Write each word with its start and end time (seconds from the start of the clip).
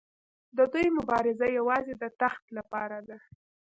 د 0.57 0.59
دوی 0.73 0.87
مبارزه 0.97 1.47
یوازې 1.57 1.93
د 2.01 2.03
تخت 2.21 2.43
لپاره 2.57 2.97
ده. 3.07 3.17